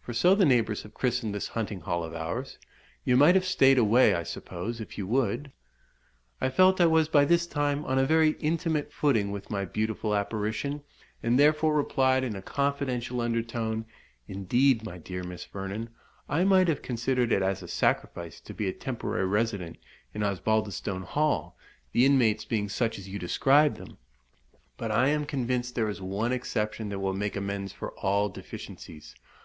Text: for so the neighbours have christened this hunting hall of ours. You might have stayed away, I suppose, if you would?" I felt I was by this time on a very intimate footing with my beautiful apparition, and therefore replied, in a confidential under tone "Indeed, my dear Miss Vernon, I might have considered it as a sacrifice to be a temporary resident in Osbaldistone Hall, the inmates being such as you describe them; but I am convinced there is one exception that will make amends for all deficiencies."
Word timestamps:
for 0.00 0.12
so 0.12 0.36
the 0.36 0.44
neighbours 0.44 0.84
have 0.84 0.94
christened 0.94 1.34
this 1.34 1.48
hunting 1.48 1.80
hall 1.80 2.04
of 2.04 2.14
ours. 2.14 2.58
You 3.04 3.16
might 3.16 3.34
have 3.34 3.44
stayed 3.44 3.76
away, 3.76 4.14
I 4.14 4.22
suppose, 4.22 4.80
if 4.80 4.96
you 4.96 5.04
would?" 5.08 5.50
I 6.40 6.48
felt 6.48 6.80
I 6.80 6.86
was 6.86 7.08
by 7.08 7.24
this 7.24 7.44
time 7.44 7.84
on 7.84 7.98
a 7.98 8.06
very 8.06 8.36
intimate 8.38 8.92
footing 8.92 9.32
with 9.32 9.50
my 9.50 9.64
beautiful 9.64 10.14
apparition, 10.14 10.82
and 11.24 11.36
therefore 11.40 11.74
replied, 11.74 12.22
in 12.22 12.36
a 12.36 12.40
confidential 12.40 13.20
under 13.20 13.42
tone 13.42 13.84
"Indeed, 14.28 14.84
my 14.84 14.96
dear 14.96 15.24
Miss 15.24 15.44
Vernon, 15.44 15.88
I 16.28 16.44
might 16.44 16.68
have 16.68 16.82
considered 16.82 17.32
it 17.32 17.42
as 17.42 17.60
a 17.60 17.66
sacrifice 17.66 18.40
to 18.42 18.54
be 18.54 18.68
a 18.68 18.72
temporary 18.72 19.26
resident 19.26 19.76
in 20.14 20.22
Osbaldistone 20.22 21.02
Hall, 21.02 21.56
the 21.90 22.06
inmates 22.06 22.44
being 22.44 22.68
such 22.68 22.96
as 22.96 23.08
you 23.08 23.18
describe 23.18 23.74
them; 23.76 23.98
but 24.76 24.92
I 24.92 25.08
am 25.08 25.26
convinced 25.26 25.74
there 25.74 25.88
is 25.90 26.00
one 26.00 26.30
exception 26.32 26.90
that 26.90 27.00
will 27.00 27.12
make 27.12 27.34
amends 27.34 27.72
for 27.72 27.90
all 27.98 28.28
deficiencies." 28.28 29.16